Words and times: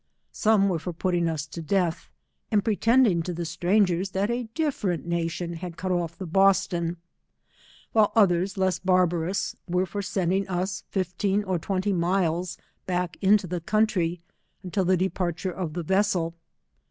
Some 0.33 0.67
were 0.67 0.79
for 0.79 0.93
putting 0.93 1.29
us 1.29 1.45
to 1.45 1.61
death, 1.61 2.09
and 2.49 2.63
pretending 2.63 3.21
to 3.21 3.35
the 3.35 3.45
strangers, 3.45 4.09
that 4.09 4.31
a 4.31 4.49
dif 4.55 4.81
ferent 4.81 5.05
nation 5.05 5.53
had 5.53 5.77
cut 5.77 5.91
off 5.91 6.17
the 6.17 6.25
Boston, 6.25 6.97
while 7.91 8.11
others, 8.15 8.57
less 8.57 8.79
barbarous, 8.79 9.55
were 9.67 9.85
for 9.85 10.01
sending 10.01 10.47
us 10.49 10.85
fifteen 10.89 11.43
or 11.43 11.59
twen 11.59 11.83
ty 11.83 11.91
miles 11.91 12.57
back 12.87 13.15
into 13.21 13.45
the 13.45 13.61
country, 13.61 14.19
until 14.63 14.85
the 14.85 14.97
departure 14.97 15.51
of 15.51 15.73
the 15.73 15.83
vessel. 15.83 16.33